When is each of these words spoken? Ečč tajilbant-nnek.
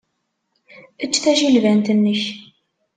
Ečč 1.03 1.15
tajilbant-nnek. 1.23 2.21